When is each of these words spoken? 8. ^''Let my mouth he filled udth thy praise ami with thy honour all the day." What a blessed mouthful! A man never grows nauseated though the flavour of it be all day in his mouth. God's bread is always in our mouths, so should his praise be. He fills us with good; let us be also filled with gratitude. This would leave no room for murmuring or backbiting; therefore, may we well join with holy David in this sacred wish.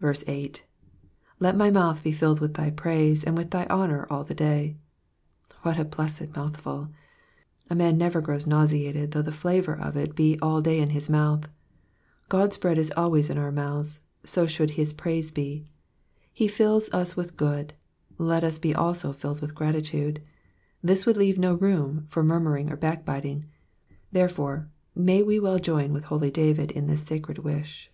8. 0.00 0.26
^''Let 1.40 1.56
my 1.56 1.72
mouth 1.72 2.04
he 2.04 2.12
filled 2.12 2.38
udth 2.38 2.54
thy 2.54 2.70
praise 2.70 3.24
ami 3.24 3.38
with 3.38 3.50
thy 3.50 3.66
honour 3.66 4.06
all 4.08 4.22
the 4.22 4.32
day." 4.32 4.76
What 5.62 5.76
a 5.76 5.84
blessed 5.84 6.36
mouthful! 6.36 6.90
A 7.68 7.74
man 7.74 7.98
never 7.98 8.20
grows 8.20 8.46
nauseated 8.46 9.10
though 9.10 9.22
the 9.22 9.32
flavour 9.32 9.72
of 9.74 9.96
it 9.96 10.14
be 10.14 10.38
all 10.40 10.62
day 10.62 10.78
in 10.78 10.90
his 10.90 11.10
mouth. 11.10 11.48
God's 12.28 12.56
bread 12.58 12.78
is 12.78 12.92
always 12.96 13.28
in 13.28 13.38
our 13.38 13.50
mouths, 13.50 13.98
so 14.22 14.46
should 14.46 14.70
his 14.78 14.92
praise 14.92 15.32
be. 15.32 15.66
He 16.32 16.46
fills 16.46 16.88
us 16.90 17.16
with 17.16 17.36
good; 17.36 17.74
let 18.18 18.44
us 18.44 18.60
be 18.60 18.72
also 18.72 19.12
filled 19.12 19.40
with 19.40 19.52
gratitude. 19.56 20.22
This 20.80 21.06
would 21.06 21.16
leave 21.16 21.40
no 21.40 21.54
room 21.54 22.06
for 22.08 22.22
murmuring 22.22 22.70
or 22.70 22.76
backbiting; 22.76 23.46
therefore, 24.12 24.68
may 24.94 25.24
we 25.24 25.40
well 25.40 25.58
join 25.58 25.92
with 25.92 26.04
holy 26.04 26.30
David 26.30 26.70
in 26.70 26.86
this 26.86 27.02
sacred 27.02 27.38
wish. 27.38 27.90